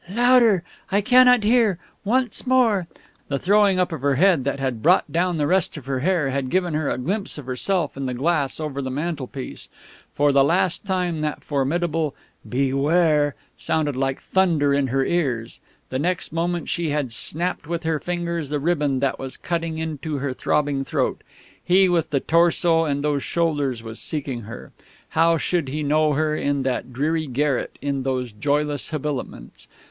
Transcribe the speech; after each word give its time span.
"Louder! 0.11 0.63
I 0.91 1.01
cannot 1.01 1.43
hear! 1.43 1.77
Once 2.03 2.47
more" 2.47 2.87
The 3.27 3.37
throwing 3.37 3.79
up 3.79 3.91
of 3.91 4.01
her 4.01 4.15
head 4.15 4.45
that 4.45 4.59
had 4.59 4.81
brought 4.81 5.11
down 5.11 5.37
the 5.37 5.45
rest 5.45 5.77
of 5.77 5.85
her 5.85 5.99
hair 5.99 6.31
had 6.31 6.49
given 6.49 6.73
her 6.73 6.89
a 6.89 6.97
glimpse 6.97 7.37
of 7.37 7.45
herself 7.45 7.95
in 7.95 8.07
the 8.07 8.15
glass 8.15 8.59
over 8.59 8.81
the 8.81 8.89
mantelpiece. 8.89 9.69
For 10.15 10.31
the 10.31 10.43
last 10.43 10.85
time 10.87 11.19
that 11.19 11.43
formidable 11.43 12.15
"Beware!" 12.49 13.35
sounded 13.59 13.95
like 13.95 14.19
thunder 14.19 14.73
in 14.73 14.87
her 14.87 15.05
ears; 15.05 15.59
the 15.89 15.99
next 15.99 16.31
moment 16.33 16.67
she 16.67 16.89
had 16.89 17.11
snapped 17.11 17.67
with 17.67 17.83
her 17.83 17.99
fingers 17.99 18.49
the 18.49 18.59
ribbon 18.59 19.01
that 19.01 19.19
was 19.19 19.37
cutting 19.37 19.77
into 19.77 20.17
her 20.17 20.33
throbbing 20.33 20.83
throat. 20.83 21.21
He 21.63 21.87
with 21.87 22.09
the 22.09 22.19
torso 22.21 22.85
and 22.85 23.03
those 23.03 23.21
shoulders 23.21 23.83
was 23.83 23.99
seeking 23.99 24.41
her... 24.41 24.71
how 25.09 25.37
should 25.37 25.67
he 25.67 25.83
know 25.83 26.13
her 26.13 26.35
in 26.35 26.63
that 26.63 26.91
dreary 26.91 27.27
garret, 27.27 27.77
in 27.83 28.01
those 28.01 28.31
joyless 28.31 28.89
habiliments? 28.89 29.67